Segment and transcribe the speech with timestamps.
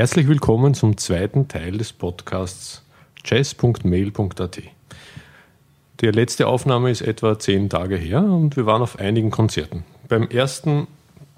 [0.00, 2.82] Herzlich willkommen zum zweiten Teil des Podcasts
[3.22, 4.62] jazz.mail.at.
[6.00, 9.84] Die letzte Aufnahme ist etwa zehn Tage her und wir waren auf einigen Konzerten.
[10.08, 10.86] Beim ersten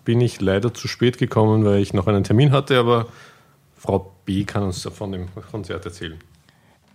[0.04, 3.08] bin ich leider zu spät gekommen, weil ich noch einen Termin hatte, aber
[3.76, 4.44] Frau B.
[4.44, 6.20] kann uns von dem Konzert erzählen.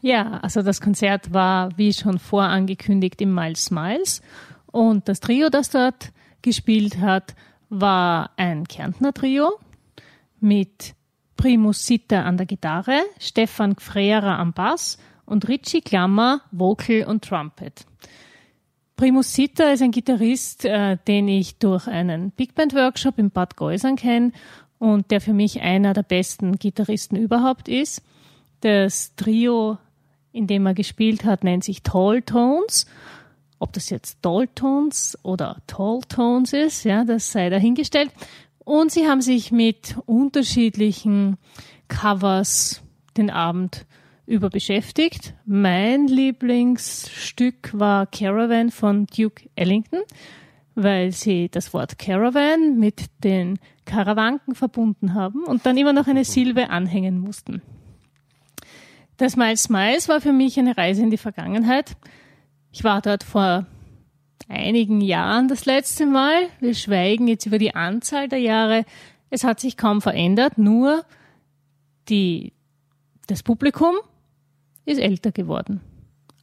[0.02, 4.22] Ja, also das Konzert war, wie schon vorangekündigt, im Miles Smiles
[4.68, 7.36] und das Trio, das dort gespielt hat,
[7.70, 9.60] war ein Kärntner Trio
[10.40, 10.96] mit
[11.38, 17.86] Primus Sitter an der Gitarre, Stefan Gfrera am Bass und Richie Klammer Vocal und Trumpet.
[18.98, 23.56] Primus Sitter ist ein Gitarrist, äh, den ich durch einen Big Band Workshop in Bad
[23.56, 24.32] Geusern kenne
[24.80, 28.02] und der für mich einer der besten Gitarristen überhaupt ist.
[28.62, 29.78] Das Trio,
[30.32, 32.88] in dem er gespielt hat, nennt sich Tall Tones.
[33.60, 38.12] Ob das jetzt Tall Tones oder Tall Tones ist, ja, das sei dahingestellt.
[38.68, 41.38] Und sie haben sich mit unterschiedlichen
[41.88, 42.84] Covers
[43.16, 43.86] den Abend
[44.26, 45.36] über beschäftigt.
[45.46, 50.02] Mein Lieblingsstück war Caravan von Duke Ellington,
[50.76, 56.26] weil sie das Wort Caravan mit den Karawanken verbunden haben und dann immer noch eine
[56.26, 57.62] Silbe anhängen mussten.
[59.16, 61.96] Das Miles Miles war für mich eine Reise in die Vergangenheit.
[62.74, 63.66] Ich war dort vor
[64.48, 66.44] einigen Jahren das letzte Mal.
[66.60, 68.86] Wir schweigen jetzt über die Anzahl der Jahre.
[69.30, 71.04] Es hat sich kaum verändert, nur
[72.10, 72.54] die,
[73.28, 73.96] das Publikum
[74.86, 75.82] ist älter geworden.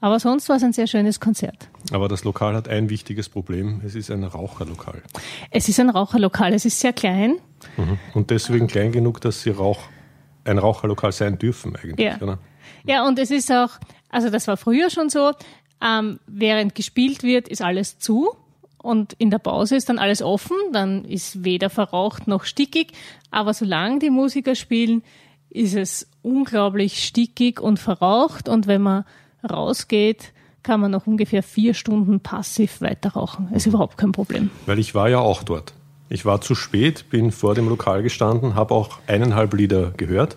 [0.01, 1.71] Aber sonst war es ein sehr schönes Konzert.
[1.91, 3.81] Aber das Lokal hat ein wichtiges Problem.
[3.87, 5.03] Es ist ein Raucherlokal.
[5.51, 6.53] Es ist ein Raucherlokal.
[6.53, 7.37] Es ist sehr klein.
[7.79, 7.99] Mhm.
[8.13, 9.81] Und deswegen klein genug, dass sie Rauch,
[10.45, 12.07] ein Raucherlokal sein dürfen eigentlich.
[12.07, 12.19] Ja.
[12.19, 12.37] Genau.
[12.85, 13.71] ja, und es ist auch,
[14.11, 15.33] also das war früher schon so,
[15.83, 18.35] ähm, während gespielt wird, ist alles zu
[18.79, 22.93] und in der Pause ist dann alles offen, dann ist weder verraucht noch stickig,
[23.31, 25.03] aber solange die Musiker spielen,
[25.49, 29.05] ist es unglaublich stickig und verraucht und wenn man
[29.49, 33.49] rausgeht, kann man noch ungefähr vier Stunden passiv weiter rauchen.
[33.55, 34.51] ist überhaupt kein Problem.
[34.67, 35.75] Weil ich war ja auch dort.
[36.09, 40.37] Ich war zu spät, bin vor dem Lokal gestanden, habe auch eineinhalb Lieder gehört,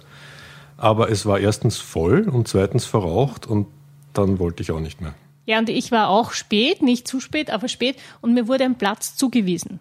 [0.78, 3.68] aber es war erstens voll und zweitens verraucht und
[4.14, 5.14] dann wollte ich auch nicht mehr.
[5.48, 8.78] Ja, und ich war auch spät, nicht zu spät, aber spät und mir wurde ein
[8.78, 9.80] Platz zugewiesen.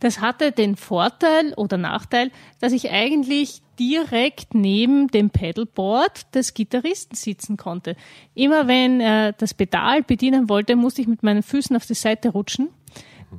[0.00, 7.14] Das hatte den Vorteil oder Nachteil, dass ich eigentlich direkt neben dem Pedalboard des Gitarristen
[7.14, 7.96] sitzen konnte.
[8.34, 12.30] Immer wenn er das Pedal bedienen wollte, musste ich mit meinen Füßen auf die Seite
[12.30, 12.68] rutschen,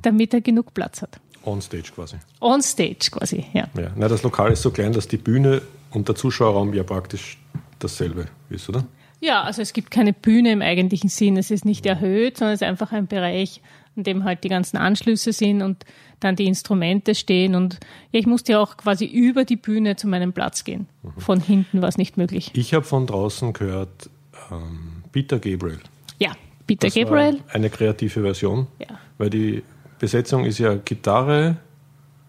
[0.00, 1.20] damit er genug Platz hat.
[1.44, 2.16] On stage quasi.
[2.40, 3.68] On stage quasi, ja.
[3.78, 3.90] ja.
[3.96, 7.38] Na, das Lokal ist so klein, dass die Bühne und der Zuschauerraum ja praktisch
[7.78, 8.84] dasselbe ist, oder?
[9.20, 11.36] Ja, also es gibt keine Bühne im eigentlichen Sinn.
[11.36, 13.60] Es ist nicht erhöht, sondern es ist einfach ein Bereich,
[13.94, 15.84] in dem halt die ganzen Anschlüsse sind und
[16.20, 17.54] dann die Instrumente stehen.
[17.54, 17.80] Und
[18.12, 20.86] ja, ich musste ja auch quasi über die Bühne zu meinem Platz gehen.
[21.02, 21.20] Mhm.
[21.20, 22.50] Von hinten war es nicht möglich.
[22.54, 24.08] Ich habe von draußen gehört,
[24.50, 25.80] ähm, Peter Gabriel.
[26.18, 26.32] Ja,
[26.66, 27.40] Peter das Gabriel.
[27.52, 28.68] eine kreative Version.
[28.78, 28.98] Ja.
[29.18, 29.62] Weil die
[29.98, 31.56] Besetzung ist ja Gitarre,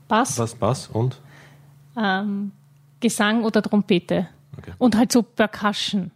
[0.07, 1.21] Bass, Bass, Bass und
[1.97, 2.51] ähm,
[2.99, 4.27] Gesang oder Trompete.
[4.57, 4.71] Okay.
[4.77, 6.11] Und halt so Percussion.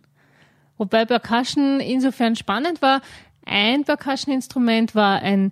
[0.78, 3.02] Wobei Percussion insofern spannend war.
[3.46, 5.52] Ein Percussion-Instrument war ein,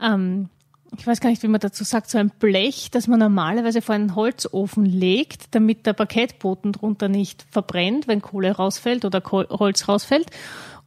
[0.00, 0.48] ähm,
[0.96, 3.94] ich weiß gar nicht, wie man dazu sagt, so ein Blech, das man normalerweise vor
[3.94, 10.26] einen Holzofen legt, damit der Parkettboden drunter nicht verbrennt, wenn Kohle rausfällt oder Holz rausfällt.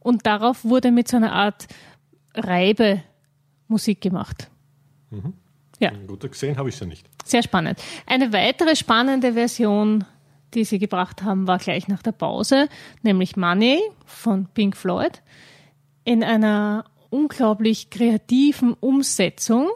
[0.00, 1.68] Und darauf wurde mit so einer Art
[2.34, 3.02] Reibe
[3.68, 4.48] Musik gemacht.
[5.10, 5.34] Mhm.
[5.78, 5.92] Ja.
[6.06, 7.08] Gut, gesehen habe ich es ja nicht.
[7.24, 7.78] Sehr spannend.
[8.06, 10.04] Eine weitere spannende Version
[10.54, 12.68] die sie gebracht haben, war gleich nach der Pause,
[13.02, 15.22] nämlich Money von Pink Floyd,
[16.04, 19.68] in einer unglaublich kreativen Umsetzung.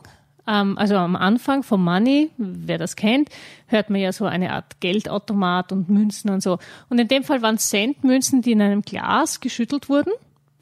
[0.47, 3.29] Ähm, also am Anfang von Money, wer das kennt,
[3.67, 6.59] hört man ja so eine Art Geldautomat und Münzen und so.
[6.89, 10.13] Und in dem Fall waren Centmünzen, die in einem Glas geschüttelt wurden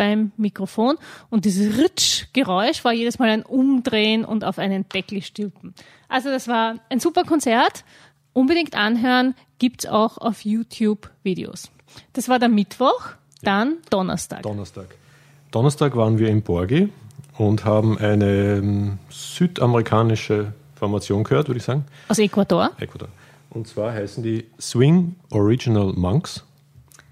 [0.01, 0.97] beim Mikrofon
[1.29, 5.75] und dieses Ritsch-Geräusch war jedes Mal ein Umdrehen und auf einen Deckel stülpen.
[6.09, 7.85] Also das war ein super Konzert
[8.33, 11.71] unbedingt anhören, gibt es auch auf YouTube Videos.
[12.15, 13.11] Das war der Mittwoch,
[13.43, 14.43] dann Donnerstag.
[14.43, 14.87] Donnerstag.
[15.53, 16.93] Donnerstag waren wir in Borgi
[17.39, 21.85] und haben eine ähm, südamerikanische Formation gehört, würde ich sagen.
[22.09, 22.71] Aus Ecuador?
[22.79, 23.09] Ecuador.
[23.51, 26.45] Und zwar heißen die Swing Original Monks.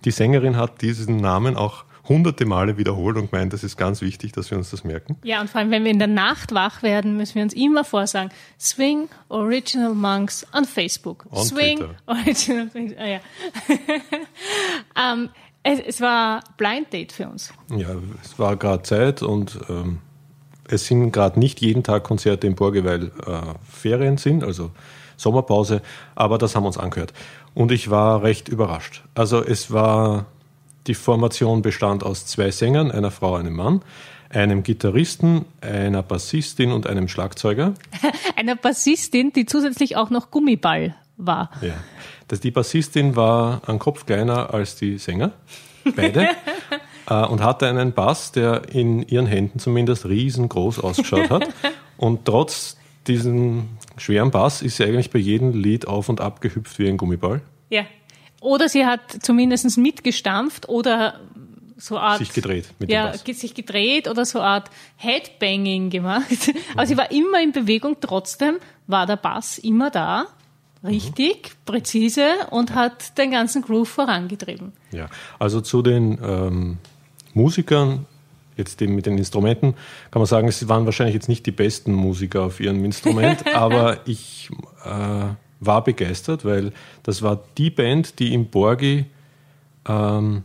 [0.04, 4.32] Die Sängerin hat diesen Namen auch hunderte Male wiederholt und gemeint, das ist ganz wichtig,
[4.32, 5.16] dass wir uns das merken.
[5.22, 7.84] Ja, und vor allem, wenn wir in der Nacht wach werden, müssen wir uns immer
[7.84, 11.26] vorsagen, Swing Original Monks on Facebook.
[11.30, 11.94] On Swing Twitter.
[12.06, 12.94] Original Monks.
[12.98, 13.20] Ah, ja.
[15.12, 15.28] ähm,
[15.62, 17.52] es, es, war Blind Date für uns.
[17.76, 17.88] Ja,
[18.22, 19.98] es war gerade Zeit und ähm,
[20.68, 24.70] es sind gerade nicht jeden Tag Konzerte in Borge, weil äh, Ferien sind, also
[25.16, 25.82] Sommerpause,
[26.14, 27.12] aber das haben wir uns angehört.
[27.54, 29.02] Und ich war recht überrascht.
[29.14, 30.26] Also es war,
[30.88, 33.82] die Formation bestand aus zwei Sängern, einer Frau, einem Mann,
[34.30, 37.74] einem Gitarristen, einer Bassistin und einem Schlagzeuger.
[38.36, 41.50] einer Bassistin, die zusätzlich auch noch Gummiball war.
[41.60, 41.74] Ja.
[42.26, 45.32] Das, die Bassistin war ein Kopf kleiner als die Sänger,
[45.96, 46.28] beide,
[47.08, 51.48] äh, und hatte einen Bass, der in ihren Händen zumindest riesengroß ausgeschaut hat.
[51.96, 52.76] Und trotz
[53.08, 56.96] diesem schweren Bass ist sie eigentlich bei jedem Lied auf und ab gehüpft wie ein
[56.96, 57.40] Gummiball.
[57.70, 57.86] Ja.
[58.40, 61.20] Oder sie hat zumindest mitgestampft oder
[61.76, 62.18] so Art.
[62.18, 63.40] Sich gedreht mit ja, dem Bass.
[63.40, 66.52] sich gedreht oder so Art Headbanging gemacht.
[66.74, 68.56] Aber sie war immer in Bewegung, trotzdem
[68.86, 70.26] war der Bass immer da,
[70.84, 71.64] richtig, mhm.
[71.64, 74.72] präzise und hat den ganzen Groove vorangetrieben.
[74.90, 75.08] Ja,
[75.38, 76.78] also zu den ähm,
[77.34, 78.06] Musikern
[78.56, 79.74] jetzt eben mit den Instrumenten,
[80.10, 84.00] kann man sagen, es waren wahrscheinlich jetzt nicht die besten Musiker auf ihrem Instrument, aber
[84.06, 84.50] ich
[84.84, 85.28] äh,
[85.60, 86.72] war begeistert, weil
[87.02, 89.06] das war die Band, die im Borgi
[89.88, 90.42] ähm,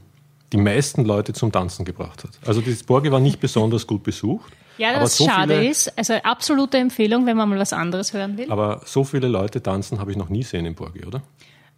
[0.51, 2.31] die meisten Leute zum Tanzen gebracht hat.
[2.45, 4.53] Also das Borgi war nicht besonders gut besucht.
[4.77, 5.97] Ja, das so schade viele, ist.
[5.97, 8.51] Also absolute Empfehlung, wenn man mal was anderes hören will.
[8.51, 11.21] Aber so viele Leute tanzen habe ich noch nie sehen im Borgi, oder?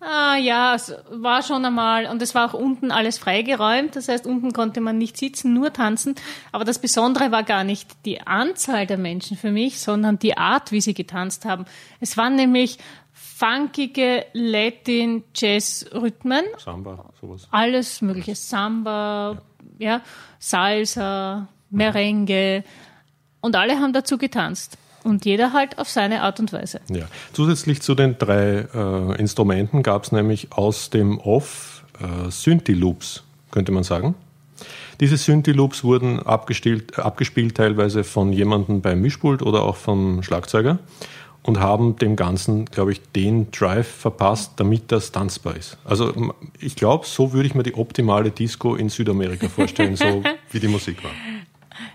[0.02, 3.96] Ah ja, es war schon einmal und es war auch unten alles freigeräumt.
[3.96, 6.16] Das heißt, unten konnte man nicht sitzen, nur tanzen.
[6.52, 10.72] Aber das Besondere war gar nicht die Anzahl der Menschen für mich, sondern die Art,
[10.72, 11.66] wie sie getanzt haben.
[12.02, 12.78] Es waren nämlich
[13.36, 16.46] funkige Latin Jazz Rhythmen.
[16.58, 17.48] Samba, sowas.
[17.52, 18.34] Alles mögliche.
[18.36, 19.42] Samba,
[19.78, 20.02] ja, ja
[20.40, 22.64] Salsa, Merengue.
[23.42, 24.78] Und alle haben dazu getanzt.
[25.04, 26.80] Und jeder halt auf seine Art und Weise.
[26.90, 27.06] Ja.
[27.34, 33.72] Zusätzlich zu den drei äh, Instrumenten gab es nämlich aus dem Off äh, Synthi-Loops, könnte
[33.72, 34.16] man sagen.
[35.00, 40.80] Diese Synthi-Loops wurden abgespielt, abgespielt teilweise von jemandem beim Mischpult oder auch vom Schlagzeuger
[41.46, 45.78] und haben dem Ganzen, glaube ich, den Drive verpasst, damit das tanzbar ist.
[45.86, 50.60] Also ich glaube, so würde ich mir die optimale Disco in Südamerika vorstellen, so wie
[50.60, 51.12] die Musik war.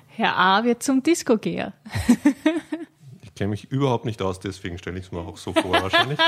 [0.08, 1.72] Herr A wird zum Disco-Geher.
[3.40, 6.18] kenne mich überhaupt nicht aus, deswegen stelle ich es mir auch so vor wahrscheinlich.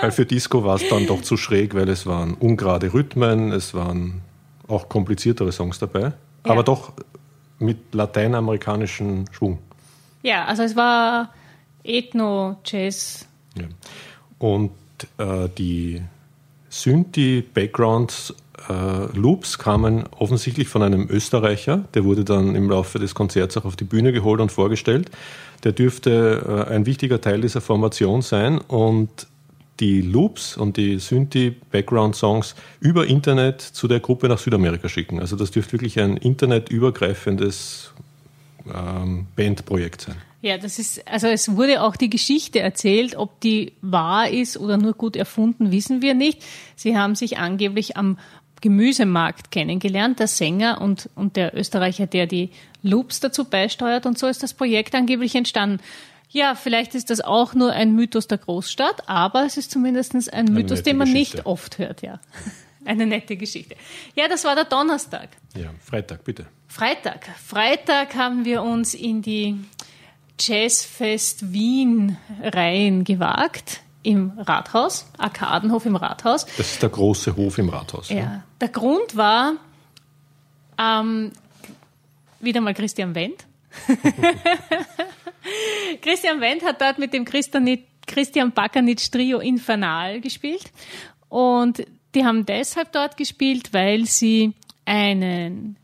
[0.00, 3.74] weil für Disco war es dann doch zu schräg, weil es waren ungerade Rhythmen, es
[3.74, 4.22] waren
[4.68, 6.12] auch kompliziertere Songs dabei, ja.
[6.44, 6.94] aber doch
[7.58, 9.58] mit lateinamerikanischem Schwung.
[10.22, 11.28] Ja, also es war
[11.84, 13.26] Ethno-Jazz.
[13.56, 13.64] Ja.
[14.38, 14.70] Und
[15.18, 16.02] äh, die
[16.70, 18.34] Synthi-Backgrounds
[18.68, 23.76] äh, kamen offensichtlich von einem Österreicher, der wurde dann im Laufe des Konzerts auch auf
[23.76, 25.10] die Bühne geholt und vorgestellt.
[25.64, 29.26] Der dürfte äh, ein wichtiger Teil dieser Formation sein und
[29.80, 35.18] die Loops und die Synthi-Background-Songs über Internet zu der Gruppe nach Südamerika schicken.
[35.20, 37.92] Also das dürfte wirklich ein internetübergreifendes
[38.72, 40.16] ähm, Bandprojekt sein.
[40.42, 44.76] Ja, das ist, also es wurde auch die Geschichte erzählt, ob die wahr ist oder
[44.76, 46.42] nur gut erfunden, wissen wir nicht.
[46.74, 48.18] Sie haben sich angeblich am
[48.60, 52.50] Gemüsemarkt kennengelernt, der Sänger und, und der Österreicher, der die
[52.82, 55.80] Loops dazu beisteuert und so ist das Projekt angeblich entstanden.
[56.28, 60.46] Ja, vielleicht ist das auch nur ein Mythos der Großstadt, aber es ist zumindest ein
[60.46, 61.36] Mythos, den man Geschichte.
[61.36, 62.20] nicht oft hört, ja.
[62.84, 63.76] Eine nette Geschichte.
[64.16, 65.28] Ja, das war der Donnerstag.
[65.54, 66.46] Ja, Freitag, bitte.
[66.66, 67.28] Freitag.
[67.36, 69.56] Freitag haben wir uns in die
[70.46, 76.46] Jazzfest Wien Reihen gewagt im Rathaus, Arkadenhof im Rathaus.
[76.56, 78.08] Das ist der große Hof im Rathaus.
[78.08, 78.16] Ja.
[78.16, 78.42] ja.
[78.60, 79.54] Der Grund war
[80.78, 81.30] ähm,
[82.40, 83.46] wieder mal Christian Wendt.
[86.02, 90.72] Christian Wendt hat dort mit dem Christian Bakanitsch Trio Infernal gespielt.
[91.28, 95.76] Und die haben deshalb dort gespielt, weil sie einen,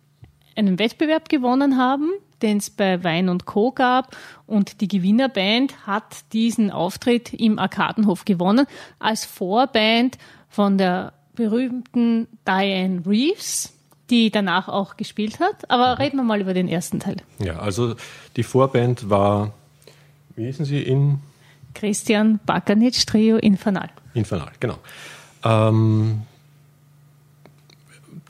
[0.56, 2.10] einen Wettbewerb gewonnen haben
[2.42, 3.72] den es bei Wein und Co.
[3.72, 4.16] gab.
[4.46, 8.66] Und die Gewinnerband hat diesen Auftritt im Arkadenhof gewonnen
[8.98, 10.18] als Vorband
[10.48, 13.72] von der berühmten Diane Reeves,
[14.10, 15.70] die danach auch gespielt hat.
[15.70, 16.02] Aber mhm.
[16.02, 17.16] reden wir mal über den ersten Teil.
[17.38, 17.94] Ja, also
[18.36, 19.52] die Vorband war,
[20.36, 21.20] wie hießen sie in?
[21.74, 23.90] Christian Bakanitsch Trio Infernal.
[24.14, 24.78] Infernal, genau.
[25.44, 26.22] Ähm,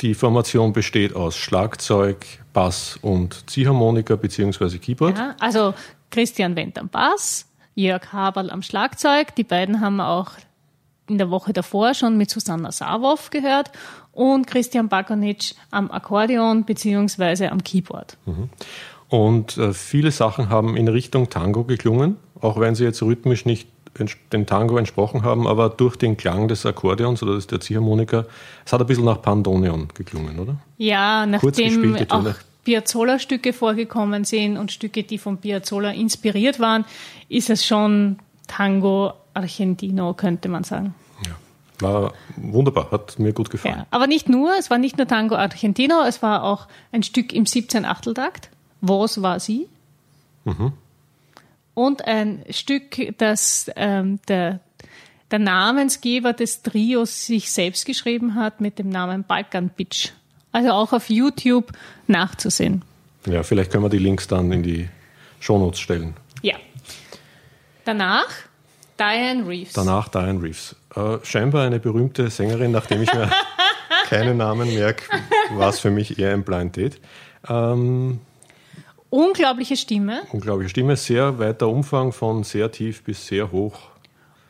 [0.01, 4.79] die Formation besteht aus Schlagzeug, Bass und Ziehharmonika bzw.
[4.79, 5.19] Keyboard.
[5.19, 5.75] Ja, also
[6.11, 9.35] Christian Wendt am Bass, Jörg Haberl am Schlagzeug.
[9.35, 10.33] Die beiden haben wir auch
[11.09, 13.71] in der Woche davor schon mit Susanna Savow gehört
[14.13, 17.49] und Christian Bakonitsch am Akkordeon bzw.
[17.49, 18.17] am Keyboard.
[18.27, 18.51] Mhm.
[19.09, 23.69] Und äh, viele Sachen haben in Richtung Tango geklungen, auch wenn sie jetzt rhythmisch nicht
[24.33, 28.25] den Tango entsprochen haben, aber durch den Klang des Akkordeons oder der Ziehharmonika,
[28.65, 30.57] es hat ein bisschen nach Pandonion geklungen, oder?
[30.77, 36.85] Ja, nachdem auch Piazzolla-Stücke vorgekommen sind und Stücke, die von Piazzolla inspiriert waren,
[37.29, 40.95] ist es schon Tango Argentino, könnte man sagen.
[41.25, 41.33] Ja.
[41.81, 43.77] War wunderbar, hat mir gut gefallen.
[43.79, 47.33] Ja, aber nicht nur, es war nicht nur Tango Argentino, es war auch ein Stück
[47.33, 48.51] im 17 Achteltakt.
[48.81, 49.69] Was war sie?
[50.45, 50.73] Mhm.
[51.79, 54.59] Und ein Stück, das ähm, der,
[55.31, 60.09] der Namensgeber des Trios sich selbst geschrieben hat mit dem Namen Balkan Bitch.
[60.51, 61.71] Also auch auf YouTube
[62.09, 62.83] nachzusehen.
[63.27, 64.89] Ja, vielleicht können wir die Links dann in die
[65.39, 66.17] Shownotes stellen.
[66.43, 66.57] Ja.
[67.85, 68.27] Danach
[68.99, 69.75] Diane Reeves.
[69.75, 70.75] Danach Diane Reeves.
[70.97, 73.31] Äh, scheinbar eine berühmte Sängerin, nachdem ich mir
[74.07, 75.05] keinen Namen merke,
[75.53, 77.01] war es für mich eher ein Blind Date.
[77.49, 78.19] Ähm,
[79.11, 80.23] Unglaubliche Stimme.
[80.33, 83.79] unglaubliche Stimme, sehr weiter Umfang von sehr tief bis sehr hoch.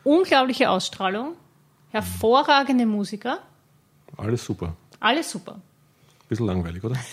[0.03, 1.33] Unglaubliche Ausstrahlung.
[1.91, 3.39] Hervorragende Musiker.
[4.17, 4.75] Alles super.
[4.99, 5.59] Alles super.
[6.27, 6.95] Bisschen langweilig, oder?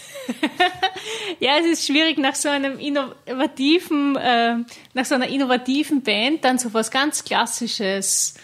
[1.41, 4.57] Ja, es ist schwierig nach so einem innovativen, äh,
[4.95, 8.35] nach so einer innovativen Band dann so was ganz Klassisches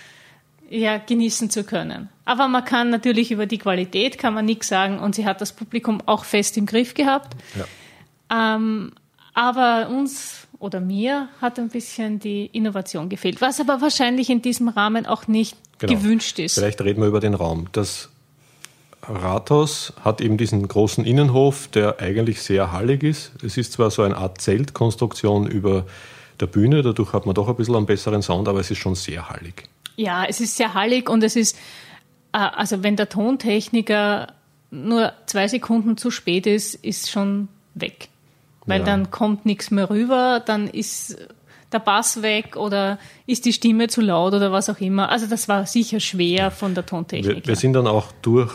[0.68, 2.08] ja, genießen zu können.
[2.24, 5.52] Aber man kann natürlich über die Qualität kann man nichts sagen und sie hat das
[5.52, 7.34] Publikum auch fest im Griff gehabt.
[7.56, 7.64] Ja.
[8.32, 8.92] Ähm,
[9.34, 14.68] aber uns oder mir hat ein bisschen die Innovation gefehlt, was aber wahrscheinlich in diesem
[14.68, 15.94] Rahmen auch nicht Genau.
[15.94, 16.54] gewünscht ist.
[16.54, 17.66] Vielleicht reden wir über den Raum.
[17.72, 18.08] Das
[19.02, 23.32] Rathaus hat eben diesen großen Innenhof, der eigentlich sehr hallig ist.
[23.44, 25.84] Es ist zwar so eine Art Zeltkonstruktion über
[26.38, 28.94] der Bühne, dadurch hat man doch ein bisschen einen besseren Sound, aber es ist schon
[28.94, 29.68] sehr hallig.
[29.96, 31.56] Ja, es ist sehr hallig und es ist,
[32.32, 34.32] äh, also wenn der Tontechniker
[34.70, 38.08] nur zwei Sekunden zu spät ist, ist schon weg.
[38.66, 38.86] Weil Ja.
[38.86, 41.16] dann kommt nichts mehr rüber, dann ist
[41.72, 45.08] der Bass weg oder ist die Stimme zu laut oder was auch immer.
[45.08, 47.36] Also das war sicher schwer von der Tontechnik.
[47.36, 48.52] Wir, wir sind dann auch durch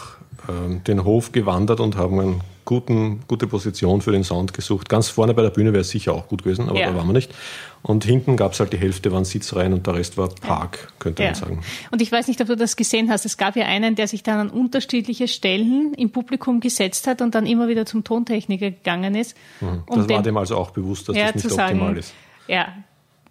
[0.47, 4.89] ähm, den Hof gewandert und haben eine guten, gute Position für den Sound gesucht.
[4.89, 6.91] Ganz vorne bei der Bühne wäre es sicher auch gut gewesen, aber Ja.
[6.91, 7.33] da waren wir nicht.
[7.81, 11.23] Und hinten gab es halt die Hälfte waren Sitzreihen und der Rest war Park, könnte
[11.23, 11.29] Ja.
[11.29, 11.61] man sagen.
[11.91, 13.25] Und ich weiß nicht, ob du das gesehen hast.
[13.25, 17.33] Es gab ja einen, der sich dann an unterschiedliche Stellen im Publikum gesetzt hat und
[17.33, 19.35] dann immer wieder zum Tontechniker gegangen ist.
[19.61, 19.83] Um Mhm.
[19.87, 22.13] das war den- dem also auch bewusst, dass ja, das nicht sagen, optimal ist.
[22.47, 22.67] ja,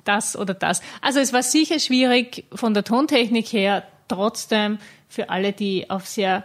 [0.04, 0.80] das oder das.
[1.02, 4.78] Also es war sicher schwierig von der Tontechnik her, trotzdem
[5.08, 6.42] für alle, die auf sehr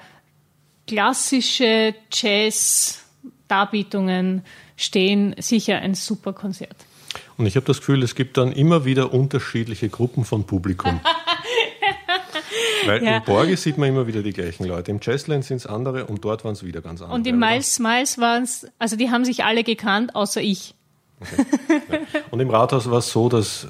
[0.87, 4.43] klassische Jazz-Darbietungen
[4.75, 6.75] stehen, sicher ein super Konzert.
[7.37, 10.99] Und ich habe das Gefühl, es gibt dann immer wieder unterschiedliche Gruppen von Publikum.
[12.85, 13.17] Weil Ja.
[13.17, 14.89] in Borgi sieht man immer wieder die gleichen Leute.
[14.91, 17.15] Im Jazzland sind es andere und dort waren es wieder ganz andere.
[17.15, 17.51] Und im oder?
[17.51, 20.73] Miles Smiles waren es, also die haben sich alle gekannt, außer ich.
[22.31, 23.67] Und im Rathaus war es so, dass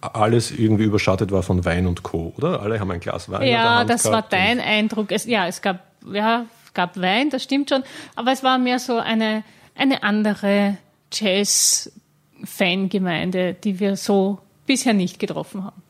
[0.00, 2.60] alles irgendwie überschattet war von Wein und Co., oder?
[2.60, 5.12] Alle haben ein Glas Wein Ja, das war dein Eindruck.
[5.12, 5.78] Es, ja, es gab,
[6.10, 7.82] ja, es gab Wein, das stimmt schon,
[8.14, 9.42] aber es war mehr so eine,
[9.74, 10.76] eine andere
[11.12, 15.82] Jazz-Fangemeinde, die wir so bisher nicht getroffen haben.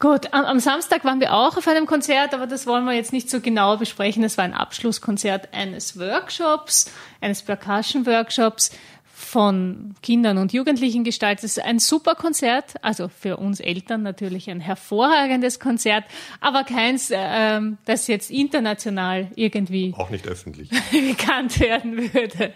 [0.00, 3.12] Gut, am, am Samstag waren wir auch auf einem Konzert, aber das wollen wir jetzt
[3.12, 4.22] nicht so genau besprechen.
[4.22, 8.70] Es war ein Abschlusskonzert eines Workshops, eines Percussion-Workshops
[9.18, 11.44] von Kindern und Jugendlichen gestaltet.
[11.44, 16.04] Es ist ein super Konzert, also für uns Eltern natürlich ein hervorragendes Konzert,
[16.40, 20.70] aber keins, ähm, das jetzt international irgendwie auch nicht öffentlich.
[20.90, 22.54] bekannt werden würde.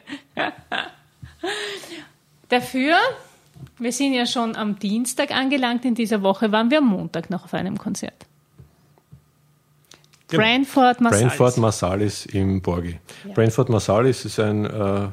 [2.49, 2.97] Dafür,
[3.79, 7.45] wir sind ja schon am Dienstag angelangt in dieser Woche, waren wir am Montag noch
[7.45, 8.27] auf einem Konzert.
[10.29, 10.43] Genau.
[10.45, 11.29] Branford Marsalis.
[11.29, 12.99] Branford Marsalis im Borgi.
[13.35, 15.09] Branford Marsalis ist ein äh,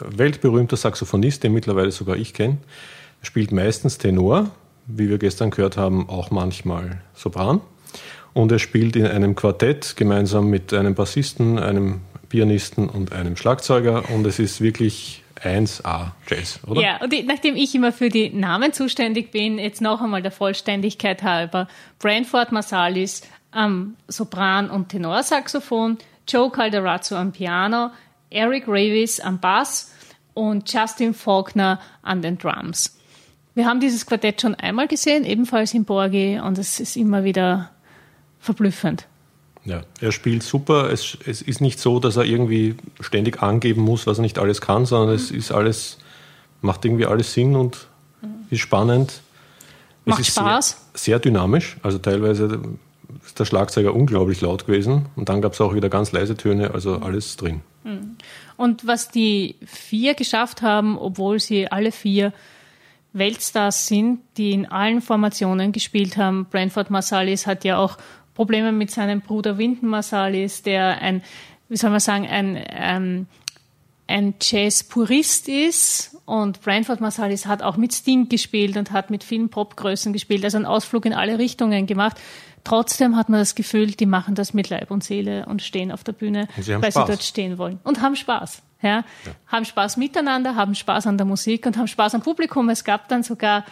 [0.00, 2.58] weltberühmter Saxophonist, den mittlerweile sogar ich kenne.
[3.22, 4.50] Spielt meistens Tenor,
[4.86, 7.60] wie wir gestern gehört haben, auch manchmal Sopran.
[8.34, 14.10] Und er spielt in einem Quartett gemeinsam mit einem Bassisten, einem Pianisten und einem Schlagzeuger.
[14.10, 16.80] Und es ist wirklich 1A Jazz, oder?
[16.80, 21.22] Ja, und nachdem ich immer für die Namen zuständig bin, jetzt noch einmal der Vollständigkeit
[21.22, 27.90] halber, Branford Marsalis am Sopran- und Tenorsaxophon, Joe Calderazzo am Piano,
[28.36, 29.90] Eric Ravis am Bass
[30.34, 32.98] und Justin Faulkner an den Drums.
[33.54, 37.70] Wir haben dieses Quartett schon einmal gesehen, ebenfalls in Borgi, und es ist immer wieder
[38.38, 39.06] verblüffend.
[39.64, 40.92] Ja, er spielt super.
[40.92, 44.60] Es, es ist nicht so, dass er irgendwie ständig angeben muss, was er nicht alles
[44.60, 45.98] kann, sondern es ist alles,
[46.60, 47.88] macht irgendwie alles Sinn und
[48.50, 49.22] ist spannend.
[50.04, 50.68] Macht es ist Spaß.
[50.68, 51.78] Sehr, sehr dynamisch.
[51.82, 52.60] Also teilweise
[53.24, 56.72] ist der Schlagzeuger unglaublich laut gewesen und dann gab es auch wieder ganz leise Töne,
[56.72, 57.62] also alles drin.
[58.56, 62.32] Und was die vier geschafft haben, obwohl sie alle vier
[63.12, 66.46] Weltstars sind, die in allen Formationen gespielt haben.
[66.50, 67.96] Branford Marsalis hat ja auch
[68.34, 71.22] Probleme mit seinem Bruder Winton Marsalis, der ein,
[71.68, 73.26] wie soll man sagen, ein, ähm,
[74.06, 76.18] ein Jazz-Purist ist.
[76.26, 80.58] Und Branford Marsalis hat auch mit Sting gespielt und hat mit vielen Popgrößen gespielt, also
[80.58, 82.18] einen Ausflug in alle Richtungen gemacht.
[82.66, 86.02] Trotzdem hat man das Gefühl, die machen das mit Leib und Seele und stehen auf
[86.02, 87.06] der Bühne, sie weil Spaß.
[87.06, 88.62] sie dort stehen wollen und haben Spaß.
[88.82, 88.88] Ja?
[88.88, 89.04] Ja.
[89.46, 92.68] Haben Spaß miteinander, haben Spaß an der Musik und haben Spaß am Publikum.
[92.68, 93.64] Es gab dann sogar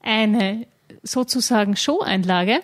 [0.00, 0.66] eine
[1.02, 2.60] sozusagen Show-Einlage.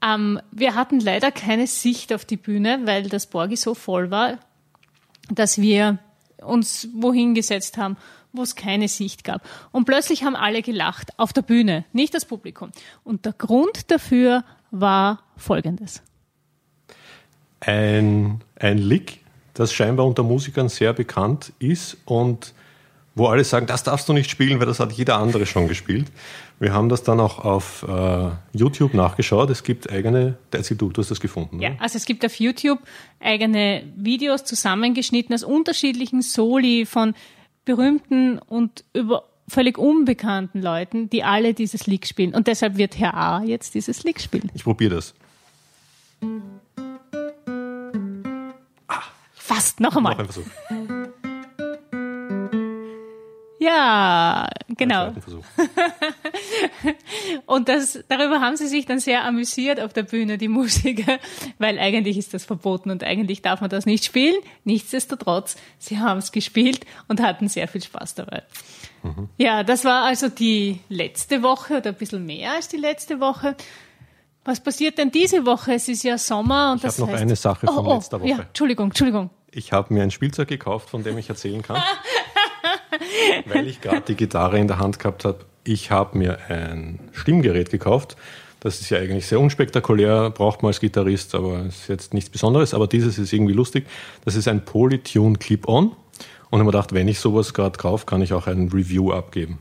[0.00, 4.38] Ähm, wir hatten leider keine Sicht auf die Bühne, weil das Borgi so voll war,
[5.30, 5.98] dass wir
[6.40, 7.96] uns wohin gesetzt haben,
[8.36, 9.42] wo es keine Sicht gab.
[9.72, 12.70] Und plötzlich haben alle gelacht auf der Bühne, nicht das Publikum.
[13.04, 16.02] Und der Grund dafür war folgendes.
[17.60, 19.20] Ein, ein Lick,
[19.54, 22.54] das scheinbar unter Musikern sehr bekannt ist und
[23.16, 26.06] wo alle sagen, das darfst du nicht spielen, weil das hat jeder andere schon gespielt.
[26.58, 29.48] Wir haben das dann auch auf äh, YouTube nachgeschaut.
[29.48, 31.60] Es gibt eigene, du, du hast das gefunden.
[31.60, 31.82] Ja, oder?
[31.82, 32.78] also es gibt auf YouTube
[33.18, 37.14] eigene Videos zusammengeschnitten aus unterschiedlichen Soli von
[37.66, 42.34] berühmten und über völlig unbekannten Leuten, die alle dieses Lied spielen.
[42.34, 44.50] Und deshalb wird Herr A jetzt dieses Lied spielen.
[44.54, 45.14] Ich probiere das.
[49.34, 50.14] Fast noch einmal.
[50.14, 50.46] Noch ein Versuch.
[53.58, 55.12] Ja, genau.
[57.46, 61.18] Und das, darüber haben sie sich dann sehr amüsiert auf der Bühne, die Musiker,
[61.58, 64.36] weil eigentlich ist das verboten und eigentlich darf man das nicht spielen.
[64.64, 68.42] Nichtsdestotrotz, sie haben es gespielt und hatten sehr viel Spaß dabei.
[69.36, 73.56] Ja, das war also die letzte Woche oder ein bisschen mehr als die letzte Woche.
[74.44, 75.74] Was passiert denn diese Woche?
[75.74, 77.94] Es ist ja Sommer und Ich das habe noch heißt, eine Sache von oh, oh,
[77.94, 78.28] letzter Woche.
[78.28, 79.30] Ja, Entschuldigung, Entschuldigung.
[79.50, 81.82] Ich habe mir ein Spielzeug gekauft, von dem ich erzählen kann,
[83.46, 85.44] weil ich gerade die Gitarre in der Hand gehabt habe.
[85.66, 88.16] Ich habe mir ein Stimmgerät gekauft.
[88.60, 92.72] Das ist ja eigentlich sehr unspektakulär, braucht man als Gitarrist, aber ist jetzt nichts Besonderes.
[92.72, 93.86] Aber dieses ist irgendwie lustig.
[94.24, 95.88] Das ist ein Polytune Clip-On.
[95.88, 99.10] Und ich habe mir gedacht, wenn ich sowas gerade kaufe, kann ich auch ein Review
[99.10, 99.58] abgeben.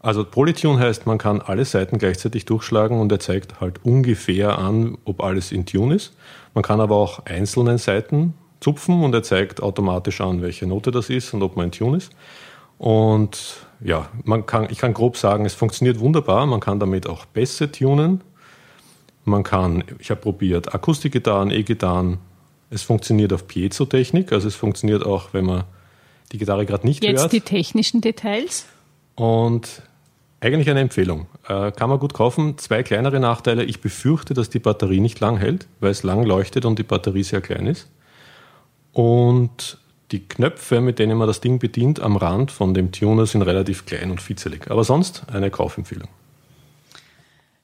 [0.00, 4.98] Also Polytune heißt, man kann alle Seiten gleichzeitig durchschlagen und er zeigt halt ungefähr an,
[5.04, 6.16] ob alles in Tune ist.
[6.52, 11.10] Man kann aber auch einzelne Seiten zupfen und er zeigt automatisch an, welche Note das
[11.10, 12.10] ist und ob man in Tune ist.
[12.76, 16.46] Und ja, man kann, ich kann grob sagen, es funktioniert wunderbar.
[16.46, 18.22] Man kann damit auch Bässe tunen.
[19.24, 22.18] Man kann, ich habe probiert, Akustikgitarren, E-Gitarren.
[22.70, 25.64] Es funktioniert auf Piezo-Technik, also es funktioniert auch, wenn man
[26.32, 27.32] die Gitarre gerade nicht Jetzt hört.
[27.32, 28.64] die technischen Details.
[29.14, 29.82] Und
[30.40, 31.26] eigentlich eine Empfehlung.
[31.46, 32.58] Äh, kann man gut kaufen.
[32.58, 33.64] Zwei kleinere Nachteile.
[33.64, 37.22] Ich befürchte, dass die Batterie nicht lang hält, weil es lang leuchtet und die Batterie
[37.22, 37.88] sehr klein ist.
[38.92, 39.78] Und
[40.12, 43.86] die Knöpfe, mit denen man das Ding bedient, am Rand von dem Tuner sind relativ
[43.86, 44.70] klein und fitzelig.
[44.70, 46.08] Aber sonst eine Kaufempfehlung.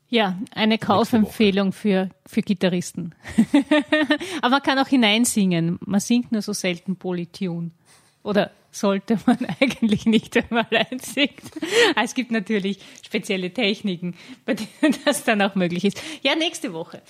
[0.08, 3.14] Ja, eine Kaufempfehlung für, für Gitarristen.
[4.42, 5.78] Aber man kann auch hineinsingen.
[5.86, 7.70] Man singt nur so selten Polytune.
[8.24, 11.52] Oder sollte man eigentlich nicht, allein singt.
[11.94, 16.02] Ah, Es gibt natürlich spezielle Techniken, bei denen das dann auch möglich ist.
[16.22, 17.02] Ja, nächste Woche.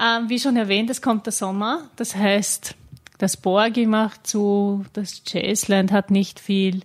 [0.00, 1.90] Ähm, wie schon erwähnt, es kommt der Sommer.
[1.96, 2.76] Das heißt,
[3.18, 6.82] das Borgi macht zu, das Jazzland hat nicht viel.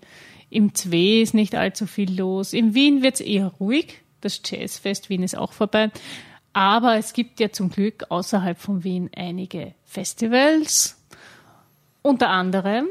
[0.50, 2.54] Im Zwee ist nicht allzu viel los.
[2.54, 4.02] In Wien wird es eher ruhig.
[4.22, 5.92] Das Jazzfest Wien ist auch vorbei.
[6.54, 11.00] Aber es gibt ja zum Glück außerhalb von Wien einige Festivals.
[12.02, 12.88] Unter anderem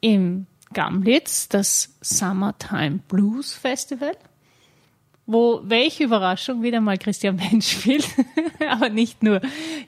[0.00, 4.16] im Gamlitz das Summertime Blues Festival,
[5.26, 8.08] wo, welche Überraschung, wieder mal Christian Mensch spielt,
[8.68, 9.40] aber nicht nur.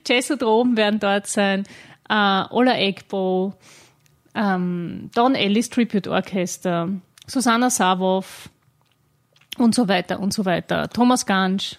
[0.06, 1.64] Jazzodrom werden dort sein,
[2.10, 3.54] äh, Ola Egbo,
[4.34, 6.88] ähm, Don Ellis Tribute Orchester,
[7.26, 8.50] Susanna Savov
[9.56, 10.90] und so weiter und so weiter.
[10.90, 11.78] Thomas Gansch.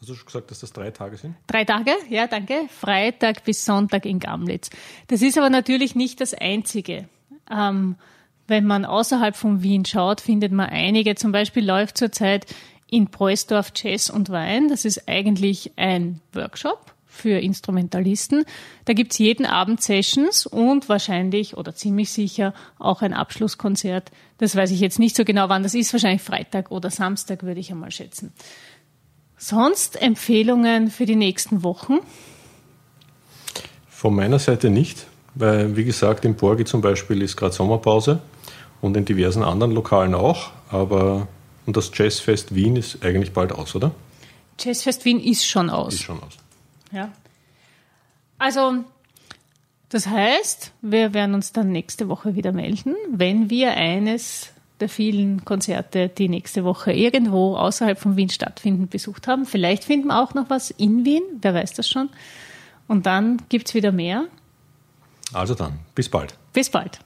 [0.00, 1.36] Hast du schon gesagt, dass das drei Tage sind?
[1.46, 2.66] Drei Tage, ja, danke.
[2.68, 4.70] Freitag bis Sonntag in Gamlitz.
[5.06, 7.08] Das ist aber natürlich nicht das Einzige.
[7.50, 7.96] Ähm,
[8.48, 11.14] wenn man außerhalb von Wien schaut, findet man einige.
[11.14, 12.46] Zum Beispiel läuft zurzeit
[12.88, 14.68] in Preußdorf Jazz und Wein.
[14.68, 18.44] Das ist eigentlich ein Workshop für Instrumentalisten.
[18.84, 24.10] Da gibt's jeden Abend Sessions und wahrscheinlich oder ziemlich sicher auch ein Abschlusskonzert.
[24.38, 25.92] Das weiß ich jetzt nicht so genau, wann das ist.
[25.92, 28.32] Wahrscheinlich Freitag oder Samstag, würde ich einmal schätzen.
[29.36, 31.98] Sonst Empfehlungen für die nächsten Wochen?
[33.88, 38.20] Von meiner Seite nicht, weil, wie gesagt, im Borgi zum Beispiel ist gerade Sommerpause
[38.80, 40.50] und in diversen anderen Lokalen auch.
[40.70, 41.28] Aber
[41.66, 43.90] und das Jazzfest Wien ist eigentlich bald aus, oder?
[44.58, 45.94] Jazzfest Wien ist schon aus.
[45.94, 46.36] Ist schon aus.
[46.92, 47.10] Ja.
[48.38, 48.84] Also,
[49.88, 55.44] das heißt, wir werden uns dann nächste Woche wieder melden, wenn wir eines der vielen
[55.44, 59.46] Konzerte, die nächste Woche irgendwo außerhalb von Wien stattfinden, besucht haben.
[59.46, 62.10] Vielleicht finden wir auch noch was in Wien, wer weiß das schon.
[62.86, 64.26] Und dann gibt's wieder mehr.
[65.32, 66.34] Also dann, bis bald.
[66.52, 67.00] Bis bald.